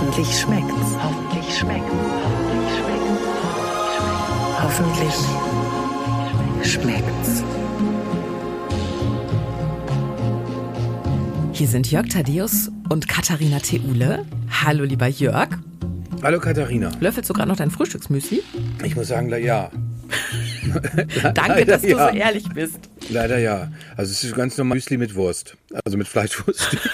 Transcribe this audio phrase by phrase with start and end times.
[0.00, 0.96] Hoffentlich schmeckt's.
[1.02, 1.92] Hoffentlich schmeckt's.
[4.62, 5.14] Hoffentlich
[6.62, 7.42] schmeckt's.
[11.52, 14.24] Hier sind Jörg Thaddeus und Katharina Theule.
[14.64, 15.48] Hallo, lieber Jörg.
[16.22, 16.92] Hallo Katharina.
[17.00, 18.44] Löffelst du gerade noch dein Frühstücksmüsli?
[18.84, 19.68] Ich muss sagen, ja.
[21.34, 22.12] Danke, dass du ja.
[22.12, 22.78] so ehrlich bist.
[23.10, 23.72] Leider ja.
[23.96, 25.56] Also es ist ganz normal Müsli mit Wurst.
[25.84, 26.76] Also mit Fleischwurst.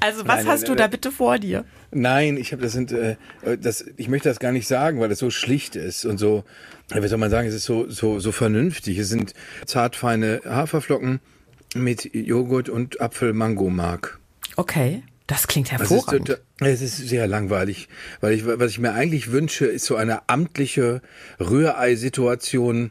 [0.00, 0.90] Also was Nein, nein, hast du nein, da nein.
[0.90, 1.64] bitte vor dir?
[1.92, 3.16] Nein, ich habe das sind äh,
[3.60, 6.44] das ich möchte das gar nicht sagen, weil es so schlicht ist und so
[6.92, 8.98] wie soll man sagen, es ist so so so vernünftig.
[8.98, 9.34] Es sind
[9.66, 11.20] zartfeine Haferflocken
[11.74, 14.18] mit Joghurt und Apfel-Mango-Mark.
[14.56, 16.28] Okay, das klingt ist, hervorragend.
[16.30, 17.88] tota- es ist sehr langweilig,
[18.20, 21.00] weil ich, was ich mir eigentlich wünsche, ist so eine amtliche
[21.38, 22.90] Rührei-Situation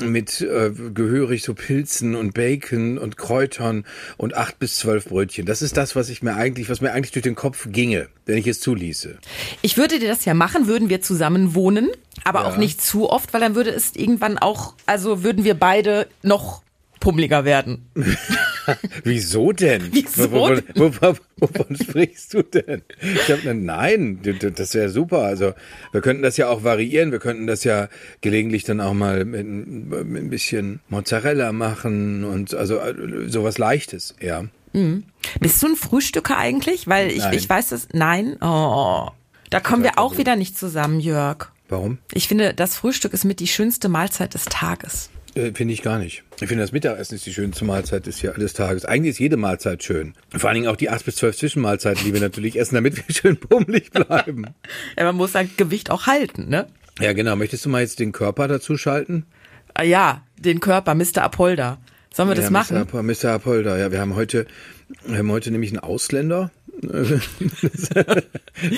[0.00, 3.84] mit äh, gehörig so Pilzen und Bacon und Kräutern
[4.16, 5.46] und acht bis zwölf Brötchen.
[5.46, 8.38] Das ist das, was ich mir eigentlich, was mir eigentlich durch den Kopf ginge, wenn
[8.38, 9.18] ich es zuließe.
[9.62, 11.90] Ich würde dir das ja machen, würden wir zusammen wohnen,
[12.24, 12.46] aber Ja.
[12.48, 16.62] auch nicht zu oft, weil dann würde es irgendwann auch, also würden wir beide noch
[17.00, 17.86] pummeliger werden.
[19.04, 19.88] Wieso denn?
[19.92, 22.82] Wieso Wovon, wovon, wovon sprichst du denn?
[23.00, 25.18] Ich hab, nein, d- d- das wäre super.
[25.22, 25.54] Also
[25.92, 27.12] wir könnten das ja auch variieren.
[27.12, 27.88] Wir könnten das ja
[28.20, 34.14] gelegentlich dann auch mal mit, mit ein bisschen Mozzarella machen und also äh, sowas Leichtes,
[34.20, 34.44] ja.
[35.40, 36.86] Bist du ein Frühstücker eigentlich?
[36.86, 37.34] Weil ich, Nein.
[37.34, 38.36] ich weiß das, nein?
[38.40, 39.08] Oh,
[39.50, 41.50] da kommen wir auch wieder nicht zusammen, Jörg.
[41.68, 41.98] Warum?
[42.12, 45.10] Ich finde, das Frühstück ist mit die schönste Mahlzeit des Tages.
[45.34, 46.22] Äh, finde ich gar nicht.
[46.40, 48.84] Ich finde, das Mittagessen ist die schönste Mahlzeit des, Jahr- des Tages.
[48.84, 50.14] Eigentlich ist jede Mahlzeit schön.
[50.36, 53.04] Vor allen Dingen auch die acht bis zwölf Zwischenmahlzeiten, die wir natürlich essen, damit wir
[53.14, 54.46] schön pummelig bleiben.
[54.98, 56.66] Ja, man muss sein Gewicht auch halten, ne?
[57.00, 57.36] Ja, genau.
[57.36, 59.26] Möchtest du mal jetzt den Körper dazu schalten?
[59.74, 61.18] Ah, ja, den Körper, Mr.
[61.22, 61.78] Apolda.
[62.12, 62.76] Sollen wir das ja, machen?
[62.78, 62.82] Mr.
[62.82, 63.30] Apo- Mr.
[63.34, 64.46] Apolda, ja, wir haben heute,
[65.06, 66.50] wir haben heute nämlich einen Ausländer.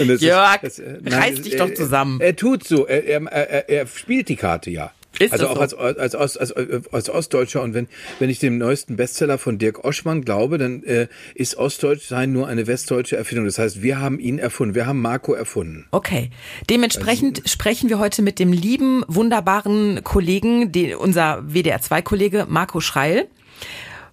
[0.09, 2.21] Das Jörg, das, äh, reiß das- dich doch zusammen.
[2.21, 4.93] Er, er tut so, er, er, er spielt die Karte ja.
[5.19, 5.77] Ist also auch so?
[5.79, 7.89] als, als, als, als, als Ostdeutscher und wenn,
[8.21, 12.67] wenn ich dem neuesten Bestseller von Dirk Oschmann glaube, dann äh, ist Ostdeutschsein nur eine
[12.67, 13.45] westdeutsche Erfindung.
[13.45, 15.87] Das heißt, wir haben ihn erfunden, wir haben Marco erfunden.
[15.91, 16.31] Okay.
[16.71, 23.29] Dementsprechend sprechen wir heute mit dem lieben, wunderbaren Kollegen, die, unser WDR2-Kollege Marco Schreil.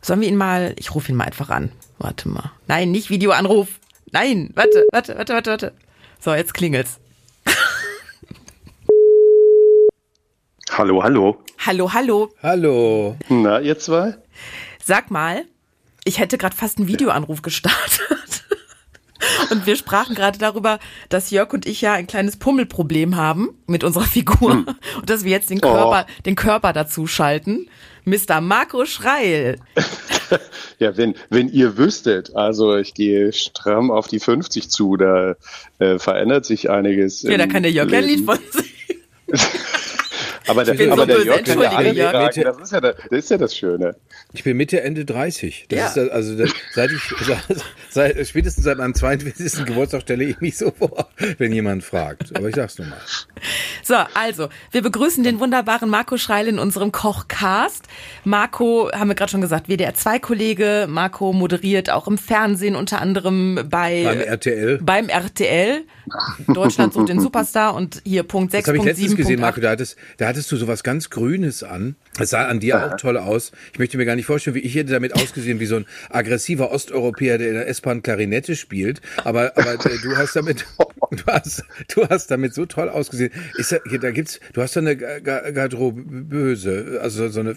[0.02, 1.72] Sollen wir ihn mal, ich rufe ihn mal einfach an.
[2.00, 2.52] Warte mal.
[2.68, 3.68] Nein, nicht Videoanruf.
[4.12, 5.74] Nein, warte, warte, warte, warte, warte.
[6.20, 7.00] So, jetzt klingelt's.
[10.78, 11.42] Hallo, hallo.
[11.66, 12.30] Hallo, hallo.
[12.44, 13.16] Hallo.
[13.30, 14.14] Na, ihr zwei?
[14.84, 15.44] Sag mal,
[16.04, 18.46] ich hätte gerade fast einen Videoanruf gestartet.
[19.50, 20.78] Und wir sprachen gerade darüber,
[21.10, 24.52] dass Jörg und ich ja ein kleines Pummelproblem haben mit unserer Figur
[24.98, 27.68] und dass wir jetzt den Körper, den Körper dazu schalten.
[28.06, 28.40] Mr.
[28.40, 29.60] Marco Schreil.
[30.80, 35.36] Ja, wenn, wenn ihr wüsstet, also ich gehe stramm auf die 50 zu, da
[35.80, 37.24] äh, verändert sich einiges.
[37.24, 38.26] Ja, da kann der Jörg ja ein Lied Leben.
[38.26, 38.68] von singen.
[40.48, 42.12] Aber der, bin aber so der böse, Jörg kann ja entschuldige, alle Jörg.
[42.34, 42.44] tragen.
[42.44, 43.96] Das ist ja, das, das ist ja das Schöne.
[44.34, 45.66] Ich bin Mitte, Ende 30.
[45.70, 45.88] Das Ja.
[45.88, 47.02] ist das, also das, seit ich,
[47.90, 49.66] seit, spätestens seit meinem 42.
[49.66, 52.36] Geburtstag stelle ich mich so vor, wenn jemand fragt.
[52.36, 52.98] Aber ich sag's nur mal.
[53.84, 57.86] So, also, wir begrüßen den wunderbaren Marco Schreil in unserem Kochcast.
[58.24, 60.88] Marco, haben wir gerade schon gesagt, WDR2-Kollege.
[60.90, 64.80] Marco moderiert auch im Fernsehen, unter anderem bei Beim RTL.
[64.82, 65.84] beim RTL.
[66.48, 69.42] Deutschland sucht den Superstar und hier Punkt Das habe ich letztens gesehen, 6.7.
[69.42, 69.62] Marco.
[69.62, 71.96] Da hattest, da hattest du sowas ganz Grünes an.
[72.18, 73.52] Das sah an dir auch toll aus.
[73.74, 76.72] Ich möchte mir gar nicht vorstellen, wie ich hätte damit ausgesehen, wie so ein aggressiver
[76.72, 79.02] Osteuropäer, der in der S-Bahn Klarinette spielt.
[79.24, 80.66] Aber, aber äh, du hast damit,
[81.12, 81.64] du hast,
[81.94, 83.32] du hast damit so toll ausgesehen.
[83.58, 87.56] Ist da, hier, da gibt's, du hast da eine Ga- Ga- Garderoböse, also so eine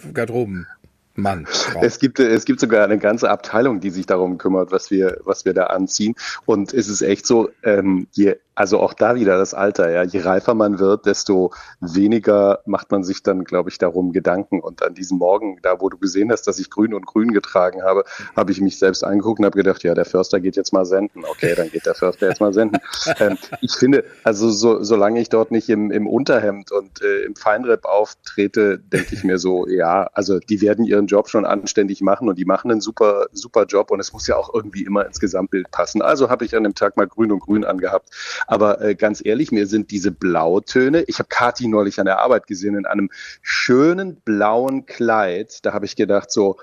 [1.46, 1.82] Frau.
[1.82, 5.44] Es gibt, es gibt sogar eine ganze Abteilung, die sich darum kümmert, was wir, was
[5.44, 6.14] wir da anziehen.
[6.46, 10.02] Und es ist echt so, ähm, je, also auch da wieder das Alter, ja.
[10.02, 11.50] Je reifer man wird, desto
[11.80, 14.60] weniger macht man sich dann, glaube ich, darum Gedanken.
[14.60, 17.82] Und an diesem Morgen, da wo du gesehen hast, dass ich grün und grün getragen
[17.82, 18.04] habe,
[18.36, 21.24] habe ich mich selbst angeguckt und habe gedacht, ja, der Förster geht jetzt mal senden.
[21.24, 22.76] Okay, dann geht der Förster jetzt mal senden.
[23.18, 27.36] ähm, ich finde, also so, solange ich dort nicht im, im Unterhemd und äh, im
[27.36, 32.28] Feinripp auftrete, denke ich mir so, ja, also die werden ihren Job schon anständig machen
[32.28, 35.18] und die machen einen super, super Job und es muss ja auch irgendwie immer ins
[35.18, 36.02] Gesamtbild passen.
[36.02, 38.10] Also habe ich an dem Tag mal grün und grün angehabt.
[38.50, 42.48] Aber äh, ganz ehrlich, mir sind diese Blautöne, ich habe Kati neulich an der Arbeit
[42.48, 43.08] gesehen in einem
[43.42, 46.56] schönen blauen Kleid, da habe ich gedacht so,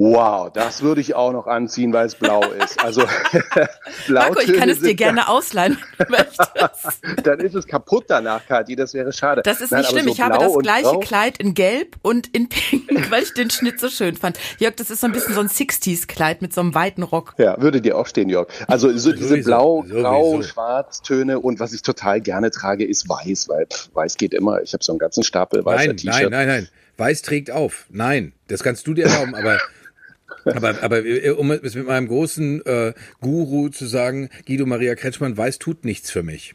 [0.00, 2.80] Wow, das würde ich auch noch anziehen, weil es blau ist.
[2.84, 3.02] Also
[4.08, 7.00] Marco, ich kann es dir gerne ausleihen, wenn du möchtest.
[7.24, 9.42] Dann ist es kaputt danach, Kathi, das wäre schade.
[9.42, 10.04] Das ist Nein, nicht schlimm.
[10.04, 11.00] So ich habe das gleiche grau.
[11.00, 14.38] Kleid in Gelb und in Pink, weil ich den Schnitt so schön fand.
[14.58, 17.34] Jörg, das ist so ein bisschen so ein 60s-Kleid mit so einem weiten Rock.
[17.36, 18.46] Ja, würde dir auch stehen, Jörg.
[18.68, 23.48] Also so diese blau, grau, schwarz Töne und was ich total gerne trage, ist weiß,
[23.48, 24.62] weil pff, weiß geht immer.
[24.62, 26.30] Ich habe so einen ganzen Stapel weißer T-Shirt.
[26.30, 26.68] Nein, nein, nein.
[26.98, 27.86] Weiß trägt auf.
[27.90, 29.58] Nein, das kannst du dir erlauben, aber
[30.44, 35.36] aber, aber äh, um es mit meinem großen äh, Guru zu sagen, Guido Maria Kretschmann,
[35.36, 36.54] weiß tut nichts für mich.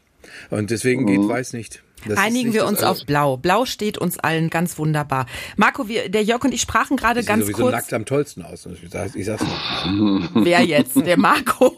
[0.50, 1.28] Und deswegen geht mhm.
[1.28, 1.82] weiß nicht.
[2.06, 3.36] Das Einigen wir uns auf Blau.
[3.38, 5.26] Blau steht uns allen ganz wunderbar.
[5.56, 7.72] Marco, wir, der Jörg und ich sprachen gerade ganz sowieso kurz.
[7.72, 8.66] nackt am tollsten aus.
[8.66, 10.44] Ich, sag, ich sag's noch.
[10.44, 10.96] Wer jetzt?
[10.96, 11.74] Der Marco?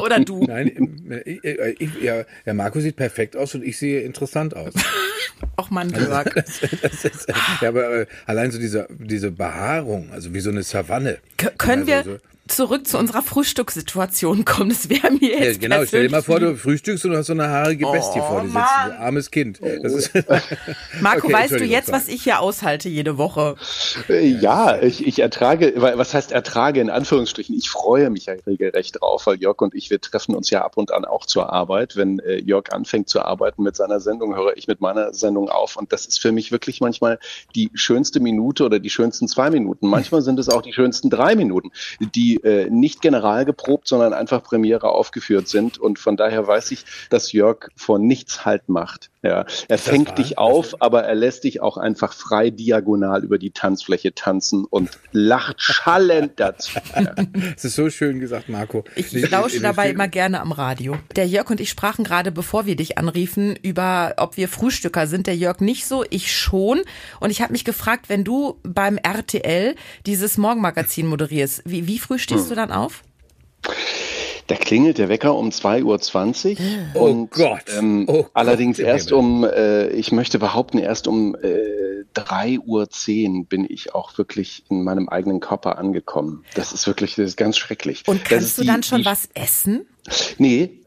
[0.00, 0.44] Oder du?
[0.44, 4.74] Nein, ich, ich, ja, der Marco sieht perfekt aus und ich sehe interessant aus.
[5.56, 6.36] Auch Mann gesagt.
[6.36, 7.28] Das, das ist,
[7.60, 11.18] ja, aber äh, allein so diese, diese Behaarung, also wie so eine Savanne.
[11.36, 12.18] K können also, wir, so,
[12.56, 14.70] zurück zu unserer Frühstückssituation kommen.
[14.70, 17.26] Das wäre mir jetzt Ja, genau, stell dir mal vor, du frühstückst und du hast
[17.26, 18.98] so eine haarige Bestie oh, vor dir sitzen.
[18.98, 19.60] Armes Kind.
[19.82, 20.10] Das ist
[21.00, 23.56] Marco, okay, weißt du jetzt, was ich hier aushalte jede Woche?
[24.08, 27.56] Äh, ja, ich, ich ertrage, was heißt ertrage in Anführungsstrichen?
[27.56, 30.76] Ich freue mich ja regelrecht drauf, weil Jörg und ich, wir treffen uns ja ab
[30.76, 31.96] und an auch zur Arbeit.
[31.96, 35.76] Wenn äh, Jörg anfängt zu arbeiten mit seiner Sendung, höre ich mit meiner Sendung auf.
[35.76, 37.18] Und das ist für mich wirklich manchmal
[37.54, 39.88] die schönste Minute oder die schönsten zwei Minuten.
[39.88, 41.70] Manchmal sind es auch die schönsten drei Minuten,
[42.14, 45.78] die äh, nicht general geprobt, sondern einfach Premiere aufgeführt sind.
[45.78, 49.11] Und von daher weiß ich, dass Jörg vor nichts Halt macht.
[49.22, 53.38] Ja, er fängt war, dich auf, aber er lässt dich auch einfach frei diagonal über
[53.38, 56.72] die Tanzfläche tanzen und lacht schallend dazu.
[56.94, 57.14] Ja.
[57.54, 58.84] Das ist so schön gesagt, Marco.
[58.96, 60.96] Ich, ich lausche dabei immer gerne am Radio.
[61.16, 65.26] Der Jörg und ich sprachen gerade, bevor wir dich anriefen, über, ob wir Frühstücker sind.
[65.26, 66.82] Der Jörg nicht so, ich schon.
[67.20, 69.76] Und ich habe mich gefragt, wenn du beim RTL
[70.06, 72.48] dieses Morgenmagazin moderierst, wie, wie früh stehst hm.
[72.48, 73.02] du dann auf?
[74.52, 76.56] Da klingelt der Wecker um 2.20 Uhr.
[76.92, 77.62] Oh und, Gott.
[77.74, 82.58] Ähm, oh allerdings Gott, erst um, äh, ich möchte behaupten, erst um äh, 3.10
[83.30, 86.44] Uhr bin ich auch wirklich in meinem eigenen Körper angekommen.
[86.54, 88.02] Das ist wirklich, das ist ganz schrecklich.
[88.06, 89.86] Und kannst du die, dann schon was essen?
[90.36, 90.81] Nee,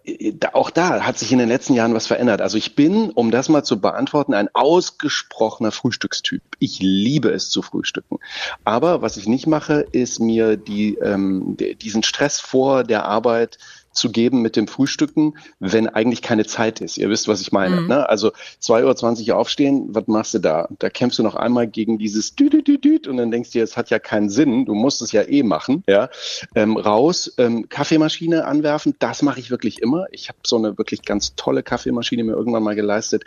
[0.54, 2.42] auch da hat sich in den letzten Jahren was verändert.
[2.42, 6.42] Also ich bin, um das mal zu beantworten, ein ausgesprochener Frühstückstyp.
[6.60, 8.20] Ich liebe es zu frühstücken.
[8.64, 13.58] Aber was ich nicht mache, ist mir die, ähm, diesen Stress vor der Arbeit
[13.96, 16.98] zu geben mit dem Frühstücken, wenn eigentlich keine Zeit ist.
[16.98, 17.82] Ihr wisst, was ich meine.
[17.82, 17.88] Mhm.
[17.88, 18.10] Ne?
[18.10, 18.32] Also
[18.62, 20.68] 2.20 Uhr aufstehen, was machst du da?
[20.80, 23.62] Da kämpfst du noch einmal gegen dieses Dü -dü -dü -dü und dann denkst du,
[23.62, 25.84] es hat ja keinen Sinn, du musst es ja eh machen.
[25.88, 26.10] Ja?
[26.54, 30.06] Ähm, raus, ähm, Kaffeemaschine anwerfen, das mache ich wirklich immer.
[30.12, 33.24] Ich habe so eine wirklich ganz tolle Kaffeemaschine mir irgendwann mal geleistet,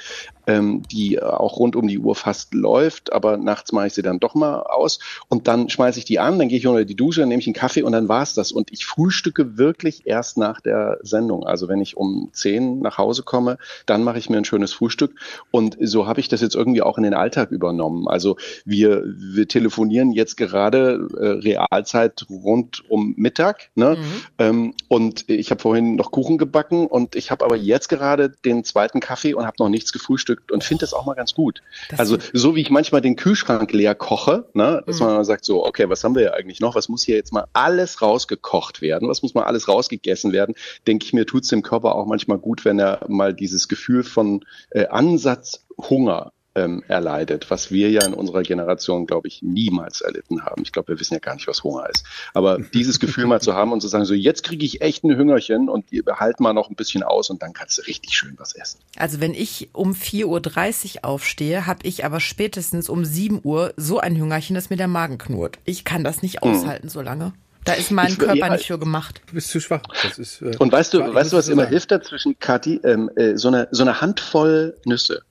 [0.47, 4.21] ähm, die auch rund um die Uhr fast läuft, aber nachts mache ich sie dann
[4.21, 4.99] doch mal aus
[5.29, 7.47] und dann schmeiße ich die an, dann gehe ich unter die Dusche, dann nehme ich
[7.47, 8.53] einen Kaffee und dann war's das.
[8.53, 11.47] Und ich frühstücke wirklich erst nach nach der Sendung.
[11.47, 15.15] Also wenn ich um zehn nach Hause komme, dann mache ich mir ein schönes Frühstück.
[15.51, 18.09] Und so habe ich das jetzt irgendwie auch in den Alltag übernommen.
[18.09, 23.71] Also wir, wir telefonieren jetzt gerade äh, Realzeit rund um Mittag.
[23.75, 23.97] Ne?
[23.97, 24.05] Mhm.
[24.39, 28.65] Ähm, und ich habe vorhin noch Kuchen gebacken und ich habe aber jetzt gerade den
[28.65, 31.63] zweiten Kaffee und habe noch nichts gefrühstückt und finde das auch mal ganz gut.
[31.91, 34.83] Das also so wie ich manchmal den Kühlschrank leer koche, ne?
[34.87, 35.07] dass mhm.
[35.07, 36.75] man sagt so, okay, was haben wir ja eigentlich noch?
[36.75, 39.09] Was muss hier jetzt mal alles rausgekocht werden?
[39.09, 40.48] Was muss mal alles rausgegessen werden?
[40.49, 40.55] Werden,
[40.87, 44.03] denke ich mir, tut es dem Körper auch manchmal gut, wenn er mal dieses Gefühl
[44.03, 50.01] von äh, Ansatz Hunger ähm, erleidet, was wir ja in unserer Generation, glaube ich, niemals
[50.01, 50.63] erlitten haben.
[50.63, 52.05] Ich glaube, wir wissen ja gar nicht, was Hunger ist.
[52.35, 55.17] Aber dieses Gefühl mal zu haben und zu sagen, so jetzt kriege ich echt ein
[55.17, 58.55] Hüngerchen und behalt mal noch ein bisschen aus und dann kannst du richtig schön was
[58.55, 58.81] essen.
[58.97, 64.01] Also wenn ich um 4.30 Uhr aufstehe, habe ich aber spätestens um 7 Uhr so
[64.01, 65.61] ein Hüngerchen, dass mir der Magen knurrt.
[65.65, 66.51] Ich kann das nicht hm.
[66.51, 66.91] aushalten hm.
[66.91, 67.35] so lange.
[67.69, 69.21] Da ist mein ich, Körper ja, nicht für gemacht.
[69.27, 69.83] Du bist zu schwach.
[70.17, 71.73] Ist, äh, und weißt du, weißt du, was immer sagen.
[71.73, 72.81] hilft dazwischen, Kathi?
[72.83, 75.23] Ähm, äh, so, eine, so eine Handvoll Nüsse.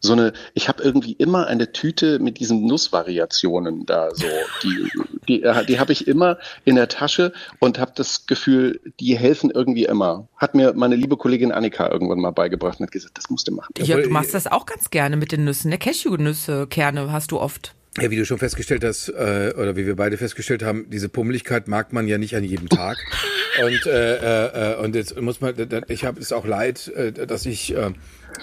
[0.00, 4.26] So eine, ich habe irgendwie immer eine Tüte mit diesen Nussvariationen da so.
[4.62, 4.90] Die,
[5.26, 6.36] die, äh, die habe ich immer
[6.66, 10.28] in der Tasche und habe das Gefühl, die helfen irgendwie immer.
[10.36, 13.54] Hat mir meine liebe Kollegin Annika irgendwann mal beigebracht und hat gesagt, das musst du
[13.54, 13.72] machen.
[13.78, 15.70] Ja, du machst das auch ganz gerne mit den Nüssen.
[15.70, 17.74] Der Cashew-Nüsse, Kerne hast du oft.
[17.98, 21.66] Ja, wie du schon festgestellt hast, äh, oder wie wir beide festgestellt haben, diese Pummeligkeit
[21.66, 22.98] mag man ja nicht an jedem Tag.
[23.62, 25.54] und, äh, äh, und jetzt muss man,
[25.88, 27.92] ich habe es auch leid, äh, dass ich äh,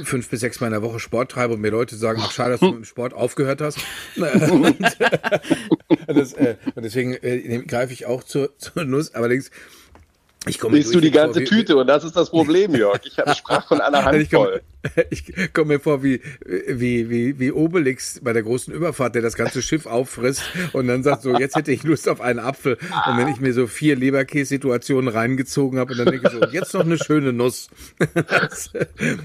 [0.03, 2.51] fünf bis sechs Mal in der Woche Sport treibe und mir Leute sagen, ach schade,
[2.51, 3.77] dass du mit dem Sport aufgehört hast.
[4.15, 4.81] und,
[6.07, 9.13] das, äh, und deswegen äh, greife ich auch zur, zur Nuss.
[9.13, 9.51] Allerdings
[10.45, 13.00] ich komme Willst du die ganze vor, Tüte und das ist das Problem, Jörg.
[13.05, 14.62] Ich sprach von einer Handvoll.
[15.10, 19.36] Ich komme mir vor wie, wie, wie, wie Obelix bei der großen Überfahrt, der das
[19.36, 22.78] ganze Schiff auffrisst und dann sagt so, jetzt hätte ich Lust auf einen Apfel.
[23.08, 26.74] Und wenn ich mir so vier Leberkäse-Situationen reingezogen habe und dann denke ich so, jetzt
[26.74, 27.70] noch eine schöne Nuss.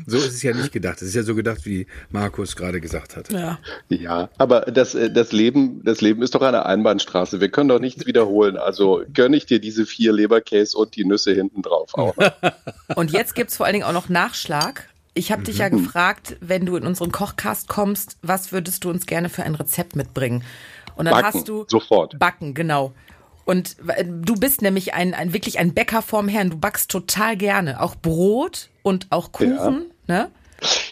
[0.07, 1.03] so ist es ja nicht gedacht.
[1.03, 3.33] Es ist ja so gedacht, wie Markus gerade gesagt hat.
[3.33, 3.59] Ja.
[3.88, 7.41] Ja, aber das, äh, das Leben, das Leben ist doch eine Einbahnstraße.
[7.41, 8.57] Wir können doch nichts wiederholen.
[8.57, 12.15] Also gönne ich dir diese vier Leberkäse und die Nüsse hinten drauf auch.
[12.95, 14.88] Und jetzt gibt's vor allen Dingen auch noch Nachschlag.
[15.18, 19.04] Ich habe dich ja gefragt, wenn du in unseren Kochcast kommst, was würdest du uns
[19.04, 20.44] gerne für ein Rezept mitbringen?
[20.94, 22.18] Und dann Backen, hast du sofort.
[22.20, 22.92] Backen, genau.
[23.44, 26.50] Und äh, du bist nämlich ein, ein wirklich ein Bäcker vorm Herrn.
[26.50, 30.30] Du backst total gerne, auch Brot und auch Kuchen, ne?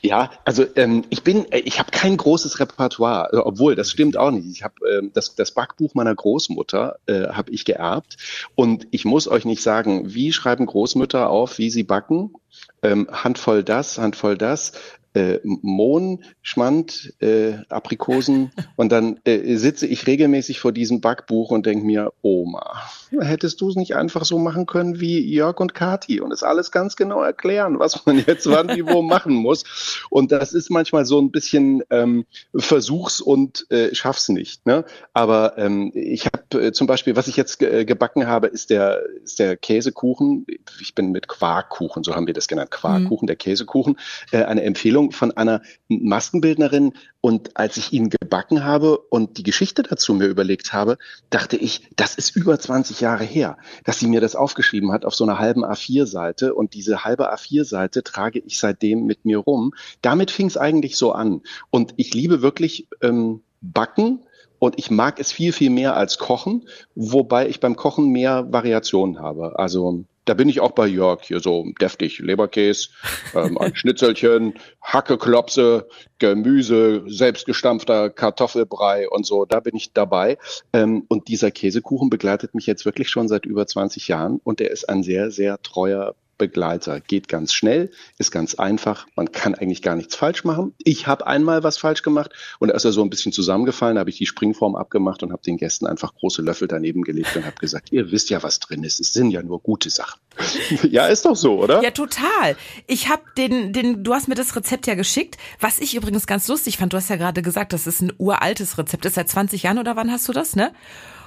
[0.03, 4.17] Ja, also ähm, ich bin, äh, ich habe kein großes Repertoire, äh, obwohl das stimmt
[4.17, 4.47] auch nicht.
[4.51, 8.17] Ich habe ähm, das, das Backbuch meiner Großmutter äh, habe ich geerbt
[8.55, 12.35] und ich muss euch nicht sagen, wie schreiben Großmütter auf, wie sie backen.
[12.83, 14.73] Ähm, Handvoll das, Handvoll das,
[15.17, 21.65] äh, Mohn, Schmand, äh, Aprikosen und dann äh, sitze ich regelmäßig vor diesem Backbuch und
[21.65, 22.83] denke mir, Oma,
[23.19, 26.71] hättest du es nicht einfach so machen können wie Jörg und Kati und es alles
[26.71, 29.65] ganz genau erklären, was man jetzt wann wie wo machen muss.
[30.11, 34.67] Und das ist manchmal so ein bisschen ähm, Versuchs und äh, schaff's nicht.
[34.67, 34.85] Ne?
[35.15, 39.01] Aber ähm, ich habe äh, zum Beispiel, was ich jetzt ge gebacken habe, ist der,
[39.25, 40.47] ist der Käsekuchen.
[40.81, 43.99] Ich bin mit Quarkkuchen, so haben wir das genannt, Quarkkuchen, der Käsekuchen,
[44.33, 46.93] äh, eine Empfehlung von einer Maskenbildnerin.
[47.21, 50.99] Und als ich ihn gebacken habe und die Geschichte dazu mir überlegt habe,
[51.31, 55.15] dachte ich, das ist über 20 Jahre her, dass sie mir das aufgeschrieben hat auf
[55.15, 56.55] so einer halben A4-Seite.
[56.55, 59.75] Und diese halbe A4-Seite trage ich seitdem mit mir rum.
[60.03, 61.43] Damit fing es eigentlich so an.
[61.71, 64.21] Und ich liebe wirklich ähm, Backen.
[64.59, 69.21] Und ich mag es viel, viel mehr als Kochen, wobei ich beim Kochen mehr Variationen
[69.21, 69.59] habe.
[69.59, 72.19] Also da bin ich auch bei Jörg hier so deftig.
[72.19, 72.89] Leberkäse,
[73.35, 79.47] ähm, ein Schnitzelchen, Hackeklopse, Gemüse, selbstgestampfter Kartoffelbrei und so.
[79.47, 80.37] Da bin ich dabei.
[80.73, 84.71] Ähm, und dieser Käsekuchen begleitet mich jetzt wirklich schon seit über 20 Jahren und er
[84.71, 87.01] ist ein sehr, sehr treuer Begleiter.
[87.01, 89.07] Geht ganz schnell, ist ganz einfach.
[89.17, 90.75] Man kann eigentlich gar nichts falsch machen.
[90.83, 94.19] Ich habe einmal was falsch gemacht und als er so ein bisschen zusammengefallen, habe ich
[94.19, 97.93] die Springform abgemacht und habe den Gästen einfach große Löffel daneben gelegt und habe gesagt,
[97.93, 99.01] ihr wisst ja, was drin ist.
[99.01, 100.21] Es sind ja nur gute Sachen.
[100.91, 101.83] ja, ist doch so, oder?
[101.83, 102.57] Ja, total.
[102.87, 105.37] Ich habe den, den, du hast mir das Rezept ja geschickt.
[105.61, 108.79] Was ich übrigens ganz lustig fand, du hast ja gerade gesagt, das ist ein uraltes
[108.79, 109.05] Rezept.
[109.05, 110.73] Das ist seit 20 Jahren oder wann hast du das, ne?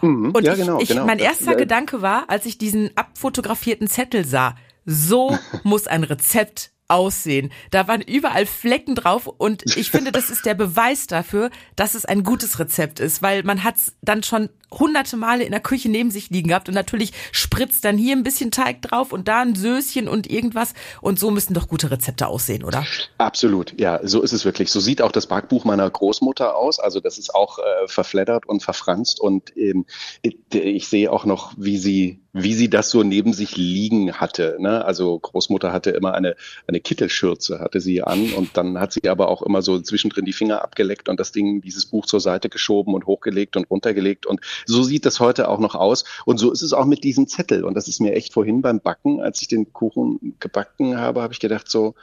[0.02, 0.32] Mhm.
[0.32, 1.06] Und ja, ich, genau, ich, genau.
[1.06, 1.58] mein erster Ja.
[1.58, 4.56] Gedanke war, als ich diesen abfotografierten Zettel sah,
[4.90, 7.52] so muss ein Rezept aussehen.
[7.70, 12.06] Da waren überall Flecken drauf und ich finde, das ist der Beweis dafür, dass es
[12.06, 15.90] ein gutes Rezept ist, weil man hat es dann schon hunderte Male in der Küche
[15.90, 19.42] neben sich liegen gehabt und natürlich spritzt dann hier ein bisschen Teig drauf und da
[19.42, 22.86] ein Söschen und irgendwas und so müssen doch gute Rezepte aussehen, oder?
[23.18, 24.72] Absolut, ja, so ist es wirklich.
[24.72, 26.80] So sieht auch das Backbuch meiner Großmutter aus.
[26.80, 29.86] Also das ist auch äh, verfleddert und verfranst und ähm,
[30.22, 34.58] ich, ich sehe auch noch, wie sie wie sie das so neben sich liegen hatte.
[34.60, 34.86] Ne?
[34.86, 36.36] Also Großmutter hatte immer eine,
[36.68, 40.34] eine Kittelschürze, hatte sie an und dann hat sie aber auch immer so zwischendrin die
[40.34, 44.42] Finger abgeleckt und das Ding, dieses Buch zur Seite geschoben und hochgelegt und runtergelegt und
[44.66, 46.04] so sieht das heute auch noch aus.
[46.26, 47.64] Und so ist es auch mit diesem Zettel.
[47.64, 51.34] Und das ist mir echt vorhin beim Backen, als ich den Kuchen gebacken habe, habe
[51.34, 51.96] ich gedacht so,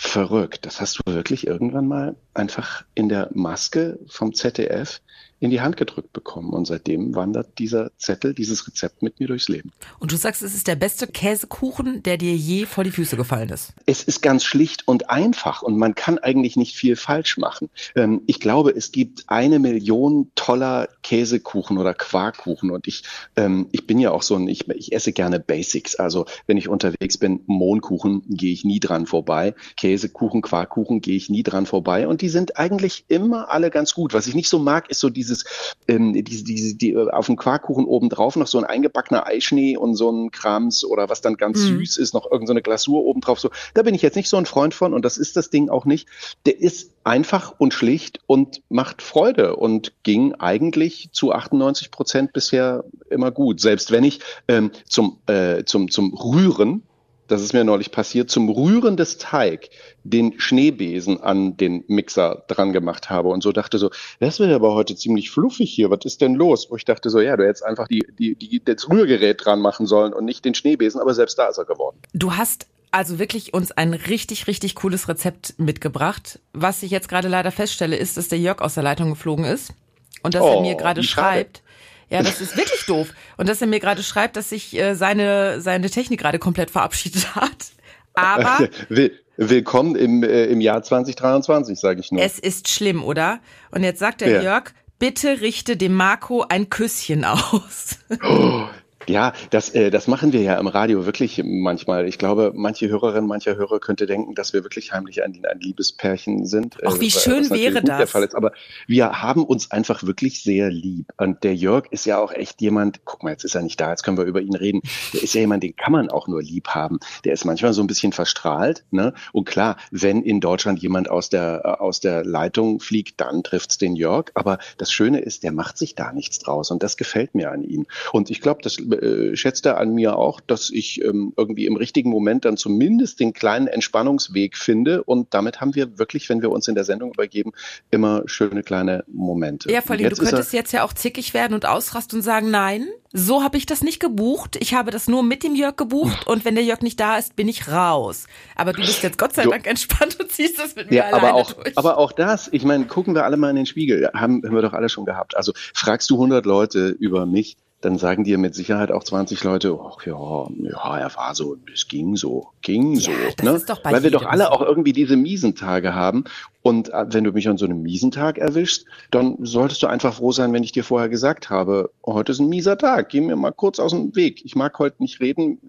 [0.00, 5.00] verrückt, das hast du wirklich irgendwann mal einfach in der Maske vom ZDF
[5.40, 6.52] in die Hand gedrückt bekommen.
[6.52, 9.72] Und seitdem wandert dieser Zettel, dieses Rezept mit mir durchs Leben.
[9.98, 13.48] Und du sagst, es ist der beste Käsekuchen, der dir je vor die Füße gefallen
[13.50, 13.72] ist.
[13.86, 17.70] Es ist ganz schlicht und einfach und man kann eigentlich nicht viel falsch machen.
[17.94, 23.02] Ähm, ich glaube, es gibt eine Million toller Käsekuchen oder Quarkkuchen und ich,
[23.36, 25.96] ähm, ich bin ja auch so ein, ich, ich esse gerne Basics.
[25.96, 29.54] Also wenn ich unterwegs bin, Mohnkuchen gehe ich nie dran vorbei.
[29.76, 34.14] Käsekuchen, Quarkkuchen gehe ich nie dran vorbei und die sind eigentlich immer alle ganz gut.
[34.14, 35.44] Was ich nicht so mag, ist so dieses,
[35.86, 39.76] ähm, diese, diese, die, äh, auf dem Quarkkuchen oben drauf noch so ein eingebackener Eischnee
[39.76, 41.78] und so ein Krams oder was dann ganz Mhm.
[41.78, 43.40] süß ist, noch irgendeine so eine Glasur oben drauf.
[43.40, 45.68] So, da bin ich jetzt nicht so ein Freund von und das ist das Ding
[45.68, 46.08] auch nicht.
[46.46, 52.84] Der ist einfach und schlicht und macht Freude und ging eigentlich zu 98 Prozent bisher
[53.10, 53.60] immer gut.
[53.60, 56.82] Selbst wenn ich ähm, zum, äh, zum, zum Rühren
[57.28, 59.70] das ist mir neulich passiert, zum Rühren des Teig
[60.02, 64.74] den Schneebesen an den Mixer dran gemacht habe und so dachte so, das wird aber
[64.74, 66.68] heute ziemlich fluffig hier, was ist denn los?
[66.70, 69.86] Wo ich dachte so, ja, du hättest einfach die, die, die, das Rührgerät dran machen
[69.86, 71.98] sollen und nicht den Schneebesen, aber selbst da ist er geworden.
[72.12, 76.40] Du hast also wirklich uns ein richtig, richtig cooles Rezept mitgebracht.
[76.52, 79.74] Was ich jetzt gerade leider feststelle, ist, dass der Jörg aus der Leitung geflogen ist
[80.22, 81.62] und dass er Oh, mir gerade schreibt.
[82.10, 83.08] Ja, das ist wirklich doof.
[83.36, 87.34] Und dass er mir gerade schreibt, dass sich äh, seine, seine Technik gerade komplett verabschiedet
[87.34, 87.72] hat.
[88.14, 92.22] Aber Will, willkommen im, äh, im Jahr 2023, sage ich nur.
[92.22, 93.40] Es ist schlimm, oder?
[93.70, 94.42] Und jetzt sagt der Ja.
[94.42, 97.98] Jörg, bitte richte dem Marco ein Küsschen aus.
[99.08, 102.06] Ja, das, äh, das machen wir ja im Radio wirklich manchmal.
[102.06, 106.44] Ich glaube, manche Hörerinnen, mancher Hörer könnte denken, dass wir wirklich heimlich ein, ein Liebespärchen
[106.46, 106.76] sind.
[106.84, 108.10] Ach, wie äh, schön wäre nicht Der das.
[108.10, 108.34] Fall ist.
[108.34, 108.52] Aber
[108.86, 111.12] wir haben uns einfach wirklich sehr lieb.
[111.16, 113.90] Und der Jörg ist ja auch echt jemand, guck mal, jetzt ist er nicht da,
[113.90, 114.82] jetzt können wir über ihn reden.
[115.14, 116.98] Der ist ja jemand, den kann man auch nur lieb haben.
[117.24, 118.84] Der ist manchmal so ein bisschen verstrahlt.
[118.90, 119.14] Ne?
[119.32, 123.78] Und klar, wenn in Deutschland jemand aus der, äh, aus der Leitung fliegt, dann trifft's
[123.78, 124.30] den Jörg.
[124.34, 126.70] Aber das Schöne ist, der macht sich da nichts draus.
[126.70, 127.86] Und das gefällt mir an ihm.
[128.12, 131.76] Und ich glaube, das äh, schätzt er an mir auch, dass ich ähm, irgendwie im
[131.76, 135.02] richtigen Moment dann zumindest den kleinen Entspannungsweg finde.
[135.04, 137.52] Und damit haben wir wirklich, wenn wir uns in der Sendung übergeben,
[137.90, 139.70] immer schöne kleine Momente.
[139.70, 142.86] Ja, vor allem, du könntest jetzt ja auch zickig werden und ausrasten und sagen, nein,
[143.12, 144.56] so habe ich das nicht gebucht.
[144.60, 147.36] Ich habe das nur mit dem Jörg gebucht und wenn der Jörg nicht da ist,
[147.36, 148.26] bin ich raus.
[148.54, 149.44] Aber du bist jetzt Gott sei.
[149.44, 151.78] Dank entspannt und ziehst das mit mir Ja, alleine aber auch, durch.
[151.78, 154.62] aber auch das, ich meine, gucken wir alle mal in den Spiegel, haben, haben wir
[154.62, 155.36] doch alle schon gehabt.
[155.36, 159.78] Also fragst du 100 Leute über mich, dann sagen dir mit Sicherheit auch 20 Leute,
[159.80, 163.12] ach ja, ja, er war so, es ging so, ging so.
[163.36, 163.50] das Ne?
[163.52, 164.50] ist doch bei Weil wir doch alle so.
[164.50, 166.24] auch irgendwie diese miesen Tage haben.
[166.68, 170.12] Und äh, wenn du mich an so einem miesen Tag erwischst, dann solltest du einfach
[170.12, 173.36] froh sein, wenn ich dir vorher gesagt habe, heute ist ein mieser Tag, geh mir
[173.36, 174.44] mal kurz aus dem Weg.
[174.44, 175.62] Ich mag heute nicht reden,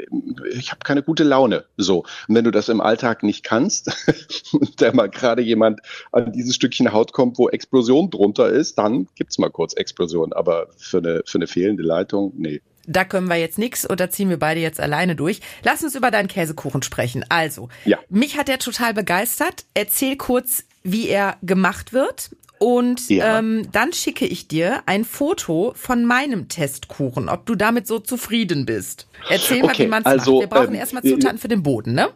[0.51, 1.63] ich habe keine gute Laune.
[1.77, 1.99] So.
[2.27, 3.89] Und wenn du das im Alltag nicht kannst,
[4.51, 5.79] und da mal gerade jemand
[6.11, 10.33] an dieses Stückchen Haut kommt, wo Explosion drunter ist, dann gibt's mal kurz Explosion.
[10.33, 12.59] Aber für eine, für eine fehlende Leitung, nee.
[12.91, 15.41] Da können wir jetzt nix und da ziehen wir beide jetzt alleine durch.
[15.63, 17.23] Lass uns über deinen Käsekuchen sprechen.
[17.29, 17.99] Also, Ja.
[18.09, 19.65] mich hat er total begeistert.
[19.75, 22.31] Erzähl kurz, wie er gemacht wird.
[22.57, 23.37] Und Ja.
[23.39, 28.65] ähm, dann schicke ich dir ein Foto von meinem Testkuchen, ob du damit so zufrieden
[28.65, 29.07] bist.
[29.29, 30.41] Erzähl mal, Okay, wie man es also, macht.
[30.41, 32.09] Wir brauchen ähm, erstmal äh, Zutaten für den Boden, ne?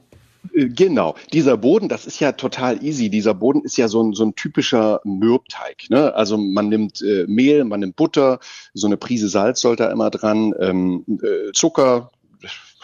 [0.53, 3.09] Äh, Genau, dieser Boden, das ist ja total easy.
[3.09, 5.89] Dieser Boden ist ja so ein, so ein typischer Mürbteig.
[5.89, 6.13] Ne?
[6.13, 8.39] Also man nimmt äh, Mehl, man nimmt Butter,
[8.73, 12.11] so eine Prise Salz sollte da immer dran, ähm, äh, Zucker.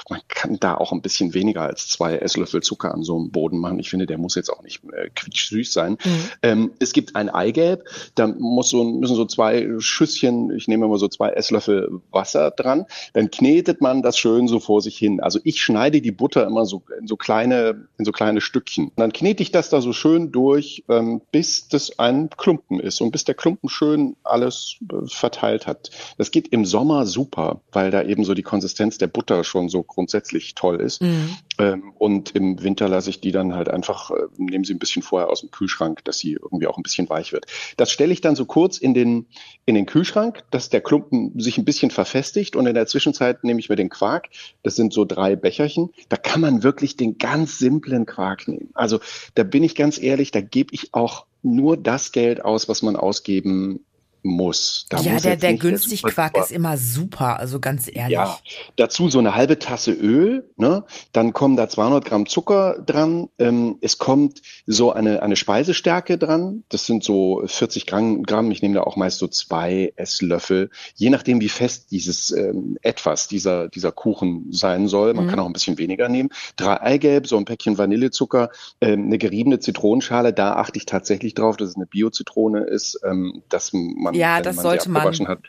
[0.10, 3.60] Man kann da auch ein bisschen weniger als zwei Esslöffel Zucker an so einem Boden
[3.60, 3.80] machen.
[3.80, 5.98] Ich finde, der muss jetzt auch nicht äh, quietschsüß sein.
[6.42, 7.84] Ähm, es gibt ein Eigelb,
[8.16, 12.86] da muss so, müssen so zwei Schüsschen, ich nehme immer so zwei Esslöffel Wasser dran.
[13.14, 15.20] Dann knetet man das schön so vor sich hin.
[15.20, 18.86] Also ich schneide die Butter immer so in so kleine, in so kleine Stückchen.
[18.86, 23.02] Und dann knete ich das da so schön durch, ähm, bis das ein Klumpen ist
[23.02, 25.92] und bis der Klumpen schön alles äh, verteilt hat.
[26.18, 29.84] Das geht im Sommer super, weil da eben so die Konsistenz der Butter schon so
[29.90, 31.02] grundsätzlich toll ist.
[31.02, 31.36] Mhm.
[31.58, 35.02] Ähm, und im Winter lasse ich die dann halt einfach, äh, nehme sie ein bisschen
[35.02, 37.48] vorher aus dem Kühlschrank, dass sie irgendwie auch ein bisschen weich wird.
[37.76, 39.26] Das stelle ich dann so kurz in den,
[39.66, 43.60] in den Kühlschrank, dass der Klumpen sich ein bisschen verfestigt und in der Zwischenzeit nehme
[43.60, 44.30] ich mir den Quark.
[44.64, 45.90] Das sind so drei Becherchen.
[46.08, 48.70] Da kann man wirklich den ganz simplen Quark nehmen.
[48.74, 49.00] Also
[49.36, 52.96] da bin ich ganz ehrlich, da gebe ich auch nur das Geld aus, was man
[52.96, 53.86] ausgeben
[54.24, 54.86] muss.
[54.90, 58.14] Da ja, muss der, der der günstig Quark ist immer super, also ganz ehrlich.
[58.14, 58.38] ja,
[58.76, 60.84] dazu so eine halbe Tasse Öl, ne?
[61.14, 63.30] Dann kommen da 200 Gramm Zucker dran.
[63.40, 66.64] Ähm, es kommt so eine, eine Speisestärke dran.
[66.70, 68.52] Das sind so 40 Gramm, Gramm.
[68.52, 70.70] Ich nehme da auch meist so zwei Esslöffel.
[70.96, 75.14] Je nachdem, wie fest dieses ähm, etwas, dieser, dieser Kuchen sein soll.
[75.14, 75.30] Man Mhm.
[75.30, 76.30] kann auch ein bisschen weniger nehmen.
[76.56, 78.50] Drei Eigelb, so ein Päckchen Vanillezucker,
[78.82, 80.34] ähm, eine geriebene Zitronenschale.
[80.34, 84.44] Da achte ich tatsächlich drauf, dass es eine Bio-Zitrone ist, ähm, dass man, Ja, wenn
[84.44, 85.28] das man sollte man.
[85.28, 85.40] hat,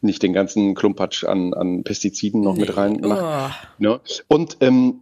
[0.00, 3.54] nicht den ganzen Klumpatsch an, an Pestiziden noch mit rein macht.
[3.78, 3.82] Oh.
[3.82, 4.00] Ne?
[4.28, 4.98] Und ähm,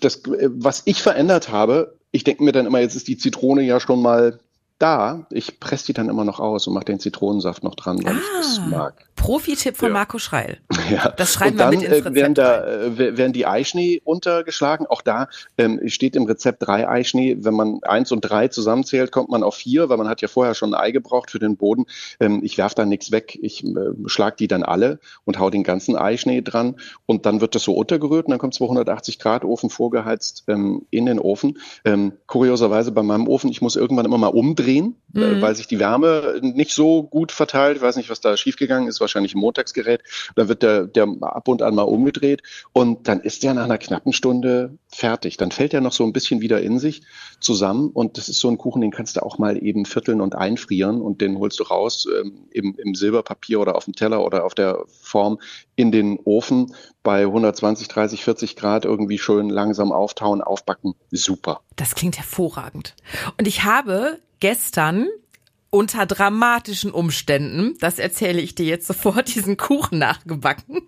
[0.00, 3.80] das, was ich verändert habe, ich denke mir dann immer, jetzt ist die Zitrone ja
[3.80, 4.38] schon mal
[4.78, 5.26] da.
[5.30, 8.22] Ich presse die dann immer noch aus und mache den Zitronensaft noch dran, weil ich
[8.36, 8.66] das Ah.
[8.66, 8.94] mag.
[9.16, 9.92] Profi-Tipp von Ja.
[9.94, 10.58] Marco Schreil.
[10.90, 11.08] Ja.
[11.16, 13.44] Das schreiben und wir dann mit ins äh, Rezept werden, da, äh, wer- werden die
[13.46, 14.86] Eischnee untergeschlagen.
[14.86, 17.36] Auch da ähm, steht im Rezept drei Eischnee.
[17.40, 20.54] Wenn man eins und drei zusammenzählt, kommt man auf vier, weil man hat ja vorher
[20.54, 21.86] schon ein Ei gebraucht für den Boden.
[22.20, 23.36] Ähm, ich werf da nichts weg.
[23.42, 23.70] Ich äh,
[24.06, 26.76] schlag die dann alle und hau den ganzen Eischnee dran.
[27.06, 31.06] Und dann wird das so untergerührt und dann kommt 280 Grad Ofen vorgeheizt ähm, in
[31.06, 31.58] den Ofen.
[31.84, 34.65] Ähm, kurioserweise bei meinem Ofen, ich muss irgendwann immer mal umdrehen,
[35.16, 35.22] Mhm.
[35.22, 37.76] äh, weil sich die Wärme nicht so gut verteilt.
[37.76, 39.00] Ich weiß nicht, was da schiefgegangen ist.
[39.00, 40.02] Wahrscheinlich ein Montagsgerät.
[40.36, 43.78] Dann wird der, der ab und an mal umgedreht und dann ist der nach einer
[43.78, 45.36] knappen Stunde fertig.
[45.36, 47.02] Dann fällt er noch so ein bisschen wieder in sich
[47.40, 50.34] zusammen und das ist so ein Kuchen, den kannst du auch mal eben vierteln und
[50.34, 54.44] einfrieren und den holst du raus ähm, im, im Silberpapier oder auf dem Teller oder
[54.44, 55.38] auf der Form
[55.74, 60.94] in den Ofen bei 120, 30, 40 Grad irgendwie schön langsam auftauen, aufbacken.
[61.10, 61.60] Super.
[61.76, 62.94] Das klingt hervorragend.
[63.38, 65.08] Und ich habe gestern
[65.70, 70.82] unter dramatischen Umständen, das erzähle ich dir jetzt sofort, diesen Kuchen nachgebacken.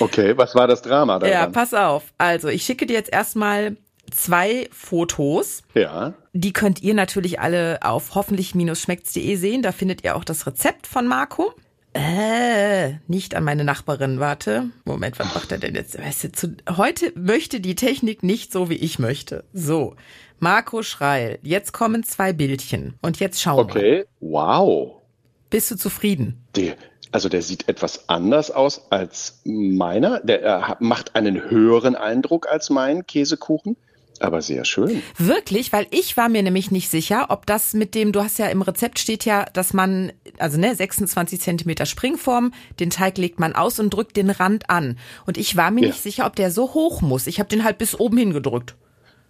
[0.00, 1.32] Okay, was war das Drama daran?
[1.32, 2.14] Ja, pass auf.
[2.18, 3.76] Also, ich schicke dir jetzt erstmal
[4.10, 5.62] zwei Fotos.
[5.74, 6.14] Ja.
[6.32, 9.62] Die könnt ihr natürlich alle auf hoffentlich-schmeckt's.de sehen.
[9.62, 11.52] Da findet ihr auch das Rezept von Marco.
[11.92, 14.70] Äh, nicht an meine Nachbarin, warte.
[14.84, 15.98] Moment, was macht er denn jetzt?
[15.98, 19.44] Weißt du, zu, heute möchte die Technik nicht so, wie ich möchte.
[19.52, 19.96] So,
[20.40, 22.94] Marco Schreil, jetzt kommen zwei Bildchen.
[23.02, 23.64] Und jetzt schauen wir.
[23.76, 24.04] Okay.
[24.20, 25.02] Wow.
[25.50, 26.42] Bist du zufrieden?
[26.56, 26.76] Der,
[27.12, 30.20] also der sieht etwas anders aus als meiner.
[30.20, 33.76] Der äh, macht einen höheren Eindruck als mein Käsekuchen.
[34.18, 35.02] Aber sehr schön.
[35.16, 38.48] Wirklich, weil ich war mir nämlich nicht sicher, ob das mit dem, du hast ja
[38.48, 43.54] im Rezept steht ja, dass man, also ne, 26 Zentimeter Springform, den Teig legt man
[43.54, 44.98] aus und drückt den Rand an.
[45.26, 45.86] Und ich war mir Ja.
[45.88, 47.26] nicht sicher, ob der so hoch muss.
[47.26, 48.74] Ich habe den halt bis oben hingedrückt.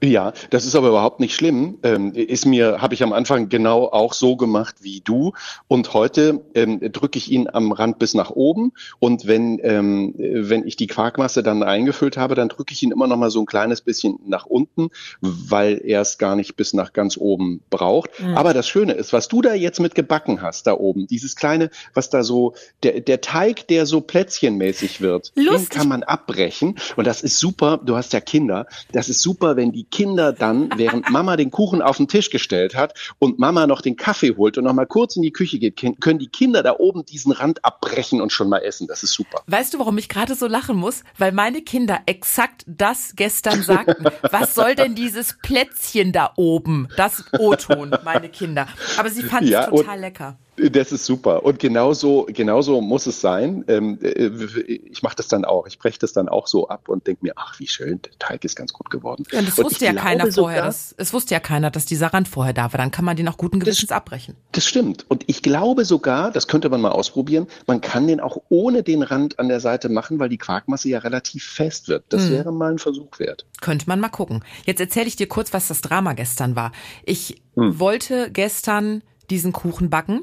[0.02, 1.78] Ja, das ist aber überhaupt nicht schlimm.
[1.82, 5.32] Ähm, ist mir, habe ich am Anfang genau auch so gemacht wie du.
[5.68, 8.72] Und heute ähm, drücke ich ihn am Rand bis nach oben.
[8.98, 13.06] Und wenn, ähm, wenn ich die Quarkmasse dann eingefüllt habe, dann drücke ich ihn immer
[13.06, 14.88] noch mal so ein kleines bisschen nach unten,
[15.20, 18.10] weil er es gar nicht bis nach ganz oben braucht.
[18.34, 21.70] Aber das Schöne ist, was du da jetzt mit gebacken hast, da oben, dieses kleine,
[21.92, 25.70] was da so, der, der Teig, der so plätzchenmäßig wird, den Lustig.
[25.70, 26.76] kann man abbrechen.
[26.96, 30.70] Und das ist super, du hast ja Kinder, das ist super, wenn die Kinder dann,
[30.76, 34.58] während Mama den Kuchen auf den Tisch gestellt hat und Mama noch den Kaffee holt
[34.58, 37.64] und noch mal kurz in die Küche geht, können die Kinder da oben diesen Rand
[37.64, 38.86] abbrechen und schon mal essen.
[38.86, 39.42] Das ist super.
[39.46, 41.02] Weißt du, warum ich gerade so lachen muss?
[41.18, 44.04] Weil meine Kinder exakt das gestern sagten.
[44.30, 46.88] Was soll denn dieses Plätzchen da oben?
[46.96, 48.66] Das O-Ton, meine Kinder.
[48.96, 50.38] Aber sie fanden Ja, es total lecker.
[50.70, 51.44] Das ist super.
[51.44, 53.64] Und genauso, genauso muss es sein.
[53.68, 55.66] Ähm, äh, ich mache das dann auch.
[55.66, 58.44] Ich breche das dann auch so ab und denke mir, ach, wie schön, der Teig
[58.44, 59.24] ist ganz gut geworden.
[59.32, 60.32] Ja, und das Und wusste ja keiner vorher.
[60.32, 62.78] sogar- Das, es wusste ja keiner, dass dieser Rand vorher da war.
[62.78, 64.36] Dann kann man den auch guten Gewissens abbrechen.
[64.52, 65.06] Das stimmt.
[65.08, 69.02] Und ich glaube sogar, das könnte man mal ausprobieren, man kann den auch ohne den
[69.02, 72.04] Rand an der Seite machen, weil die Quarkmasse ja relativ fest wird.
[72.10, 72.30] Das Hm.
[72.32, 73.46] wäre mal ein Versuch wert.
[73.60, 74.44] Könnte man mal gucken.
[74.66, 76.72] Jetzt erzähle ich dir kurz, was das Drama gestern war.
[77.04, 77.78] Ich Hm.
[77.78, 80.22] wollte gestern diesen Kuchen backen.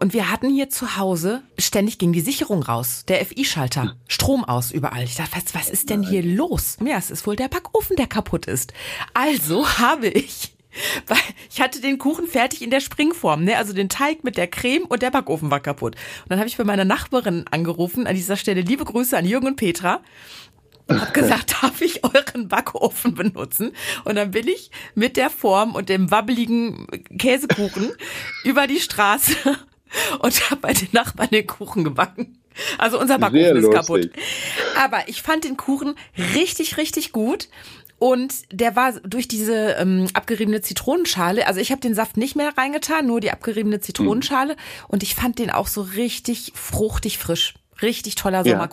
[0.00, 3.92] Und wir hatten hier zu Hause, ständig ging die Sicherung raus, der FI-Schalter, Hm.
[4.08, 5.04] Strom aus überall.
[5.04, 6.76] Ich dachte, was, was ist denn hier los?
[6.84, 8.72] Ja, es ist wohl der Backofen, der kaputt ist.
[9.14, 10.54] Also habe ich,
[11.06, 11.18] weil
[11.50, 13.56] ich hatte den Kuchen fertig in der Springform, ne?
[13.56, 15.94] also den Teig mit der Creme und der Backofen war kaputt.
[15.94, 19.46] Und dann habe ich bei meiner Nachbarin angerufen, an dieser Stelle liebe Grüße an Jürgen
[19.46, 20.00] und Petra
[20.88, 23.72] hab gesagt, darf ich euren Backofen benutzen?
[24.04, 26.86] Und dann bin ich mit der Form und dem wabbeligen
[27.18, 27.92] Käsekuchen
[28.44, 29.34] über die Straße
[30.20, 32.38] und habe bei den Nachbarn den Kuchen gebacken.
[32.78, 34.10] Also unser Backofen ist kaputt.
[34.76, 35.94] Aber ich fand den Kuchen
[36.34, 37.48] richtig, richtig gut.
[37.98, 42.52] Und der war durch diese ähm, abgeriebene Zitronenschale, also ich habe den Saft nicht mehr
[42.56, 44.56] reingetan, nur die abgeriebene Zitronenschale.
[44.88, 47.54] Und ich fand den auch so richtig fruchtig frisch.
[47.80, 48.68] Richtig toller Ja.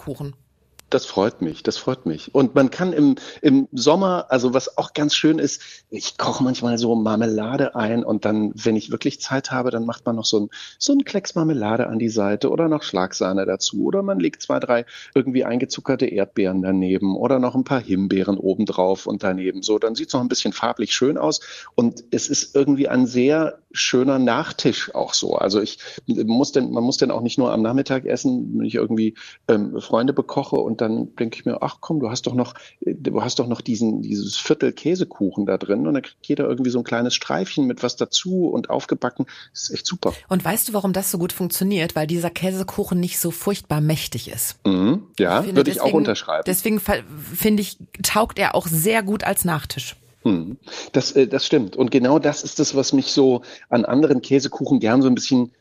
[0.94, 2.36] Das freut mich, das freut mich.
[2.36, 6.78] Und man kann im, im Sommer, also was auch ganz schön ist, ich koche manchmal
[6.78, 10.42] so Marmelade ein und dann, wenn ich wirklich Zeit habe, dann macht man noch so
[10.42, 14.44] ein, so ein Klecks Marmelade an die Seite oder noch Schlagsahne dazu oder man legt
[14.44, 19.64] zwei, drei irgendwie eingezuckerte Erdbeeren daneben oder noch ein paar Himbeeren obendrauf und daneben.
[19.64, 21.40] So, dann sieht es noch ein bisschen farblich schön aus
[21.74, 25.38] und es ist irgendwie ein sehr schöner Nachtisch auch so.
[25.38, 28.76] Also ich muss denn, man muss denn auch nicht nur am Nachmittag essen, wenn ich
[28.76, 29.16] irgendwie
[29.48, 32.94] ähm, Freunde bekoche und dann denke ich mir, ach komm, du hast doch noch, äh,
[32.94, 36.70] du hast doch noch diesen, dieses Viertel Käsekuchen da drin und dann kriegt jeder irgendwie
[36.70, 39.26] so ein kleines Streifchen mit was dazu und aufgebacken.
[39.52, 40.14] Das ist echt super.
[40.30, 41.96] Und weißt du, warum das so gut funktioniert?
[41.96, 44.58] Weil dieser Käsekuchen nicht so furchtbar mächtig ist.
[44.66, 45.08] Mhm.
[45.18, 46.44] Ja, finde, würde ich auch unterschreiben.
[46.46, 49.96] Deswegen finde ich, taugt er auch sehr gut als Nachtisch.
[50.24, 50.58] Hm.
[50.94, 51.76] Das, äh, das stimmt.
[51.76, 55.52] Und genau das ist das, was mich so an anderen Käsekuchen gern so ein bisschen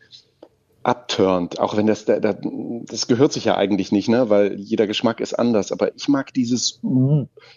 [0.82, 1.58] abturnt.
[1.58, 2.36] Auch wenn das, da, da,
[2.86, 5.72] das gehört sich ja eigentlich nicht, ne, weil jeder Geschmack ist anders.
[5.72, 6.80] Aber ich mag dieses,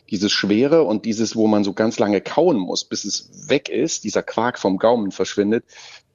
[0.10, 4.04] dieses Schwere und dieses, wo man so ganz lange kauen muss, bis es weg ist,
[4.04, 5.66] dieser Quark vom Gaumen verschwindet.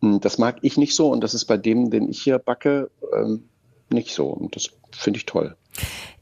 [0.00, 2.90] Hm, Das mag ich nicht so und das ist bei dem, den ich hier backe,
[3.14, 3.48] ähm,
[3.90, 4.26] nicht so.
[4.28, 5.56] Und das finde ich toll.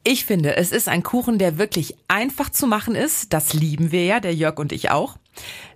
[0.03, 3.33] Ich finde, es ist ein Kuchen, der wirklich einfach zu machen ist.
[3.33, 5.17] Das lieben wir ja, der Jörg und ich auch.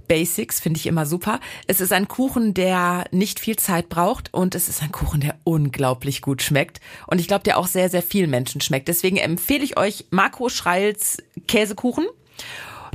[0.08, 1.40] Basics finde ich immer super.
[1.68, 5.36] Es ist ein Kuchen, der nicht viel Zeit braucht und es ist ein Kuchen, der
[5.44, 6.80] unglaublich gut schmeckt.
[7.08, 8.88] Und ich glaube, der auch sehr, sehr vielen Menschen schmeckt.
[8.88, 12.06] Deswegen empfehle ich euch Marco Schreils Käsekuchen.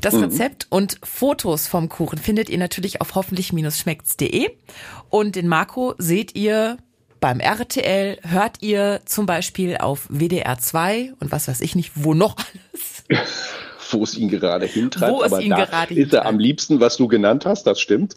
[0.00, 4.48] Das Rezept und Fotos vom Kuchen findet ihr natürlich auf hoffentlich-schmeckt's.de.
[5.10, 6.78] Und den Marco seht ihr
[7.20, 12.14] beim RTL, hört ihr zum Beispiel auf WDR 2 und was weiß ich nicht, wo
[12.14, 13.04] noch alles.
[13.90, 15.12] Wo es ihn gerade hintreibt.
[15.12, 17.80] Wo es aber ihn da gerade ist er am liebsten, was du genannt hast, das
[17.80, 18.14] stimmt.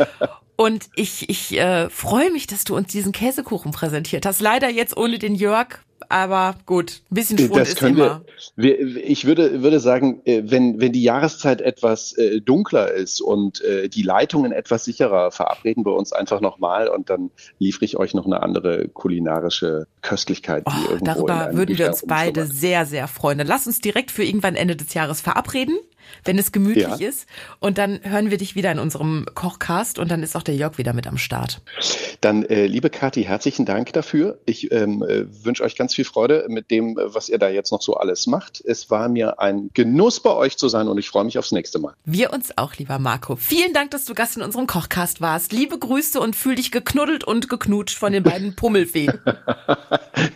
[0.56, 4.40] Und ich, ich äh, freue mich, dass du uns diesen Käsekuchen präsentiert hast.
[4.40, 5.78] Leider jetzt ohne den Jörg.
[6.08, 8.22] Aber gut, ein bisschen Schwund das ist immer.
[8.56, 13.60] Wir, ich würde, würde sagen, äh, wenn, wenn die Jahreszeit etwas äh, dunkler ist und
[13.62, 18.14] äh, die Leitungen etwas sicherer, verabreden wir uns einfach nochmal und dann liefere ich euch
[18.14, 20.64] noch eine andere kulinarische Köstlichkeit.
[20.66, 23.38] Die Oh, darüber würden wir uns beide sehr, sehr freuen.
[23.38, 25.78] Dann lass uns direkt für irgendwann Ende des Jahres verabreden,
[26.24, 26.94] wenn es gemütlich Ja.
[27.08, 27.26] ist.
[27.60, 30.78] Und dann hören wir dich wieder in unserem Kochcast und dann ist auch der Jörg
[30.78, 31.60] wieder mit am Start.
[32.20, 34.38] Dann, äh, liebe Kathi, herzlichen Dank dafür.
[34.46, 37.82] Ich ähm, äh, wünsche euch ganz viel Freude mit dem, was ihr da jetzt noch
[37.82, 38.60] so alles macht.
[38.64, 41.78] Es war mir ein Genuss bei euch zu sein und ich freue mich aufs nächste
[41.78, 41.94] Mal.
[42.04, 43.36] Wir uns auch, lieber Marco.
[43.36, 45.52] Vielen Dank, dass du Gast in unserem Kochcast warst.
[45.52, 49.12] Liebe Grüße und fühl dich geknuddelt und geknutscht von den beiden Pummelfeen.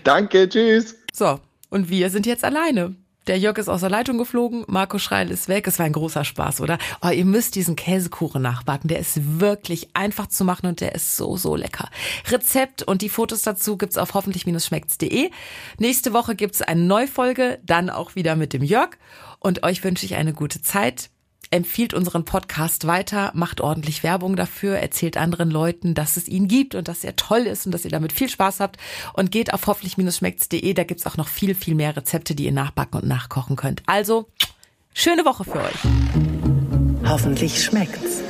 [0.05, 0.97] Danke, tschüss.
[1.13, 2.95] So, und wir sind jetzt alleine.
[3.29, 5.69] Der Jörg ist aus der Leitung geflogen, Marco Schreil ist weg.
[5.69, 6.79] Es war ein großer Spaß, oder?
[7.03, 8.89] Oh, ihr müsst diesen Käsekuchen nachbacken.
[8.89, 11.89] Der ist wirklich einfach zu machen und der ist so, so lecker.
[12.31, 15.31] Rezept und die Fotos dazu gibt's auf hoffentlich-schmeckt's.de.
[15.79, 18.91] Nächste Woche gibt's eine Neufolge, dann auch wieder mit dem Jörg.
[19.39, 21.12] Und euch wünsche ich eine gute Zeit.
[21.53, 26.75] Empfiehlt unseren Podcast weiter, macht ordentlich Werbung dafür, erzählt anderen Leuten, dass es ihn gibt
[26.75, 28.79] und dass er toll ist und dass ihr damit viel Spaß habt.
[29.13, 33.03] Und geht auf hoffentlich-schmeckt's.de, da gibt's auch noch viel, viel mehr Rezepte, die ihr nachbacken
[33.03, 33.83] und nachkochen könnt.
[33.85, 34.29] Also,
[34.95, 37.07] schöne Woche für euch.
[37.07, 38.23] Hoffentlich schmeckt's.